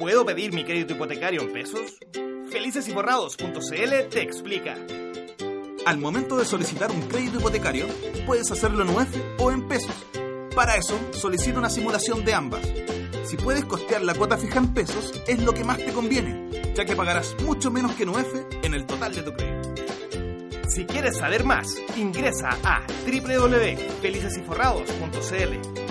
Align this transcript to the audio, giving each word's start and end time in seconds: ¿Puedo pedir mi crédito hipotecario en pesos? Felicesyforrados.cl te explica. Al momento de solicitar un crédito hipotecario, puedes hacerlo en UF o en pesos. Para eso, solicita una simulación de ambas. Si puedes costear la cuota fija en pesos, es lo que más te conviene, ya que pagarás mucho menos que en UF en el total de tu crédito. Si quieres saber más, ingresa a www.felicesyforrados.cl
¿Puedo 0.00 0.24
pedir 0.24 0.52
mi 0.54 0.64
crédito 0.64 0.94
hipotecario 0.94 1.42
en 1.42 1.52
pesos? 1.52 1.98
Felicesyforrados.cl 2.50 4.08
te 4.10 4.22
explica. 4.22 4.74
Al 5.84 5.98
momento 5.98 6.38
de 6.38 6.46
solicitar 6.46 6.90
un 6.90 7.02
crédito 7.02 7.38
hipotecario, 7.38 7.86
puedes 8.24 8.50
hacerlo 8.50 8.82
en 8.82 8.88
UF 8.88 9.14
o 9.38 9.50
en 9.50 9.68
pesos. 9.68 9.92
Para 10.54 10.76
eso, 10.76 10.98
solicita 11.12 11.58
una 11.58 11.68
simulación 11.68 12.24
de 12.24 12.32
ambas. 12.32 12.66
Si 13.26 13.36
puedes 13.36 13.66
costear 13.66 14.02
la 14.02 14.14
cuota 14.14 14.38
fija 14.38 14.58
en 14.58 14.72
pesos, 14.72 15.12
es 15.28 15.42
lo 15.42 15.52
que 15.52 15.64
más 15.64 15.76
te 15.76 15.92
conviene, 15.92 16.48
ya 16.74 16.86
que 16.86 16.96
pagarás 16.96 17.36
mucho 17.44 17.70
menos 17.70 17.92
que 17.92 18.04
en 18.04 18.08
UF 18.08 18.34
en 18.62 18.72
el 18.72 18.86
total 18.86 19.14
de 19.14 19.22
tu 19.22 19.34
crédito. 19.34 19.74
Si 20.66 20.86
quieres 20.86 21.18
saber 21.18 21.44
más, 21.44 21.76
ingresa 21.98 22.48
a 22.64 22.86
www.felicesyforrados.cl 23.04 25.89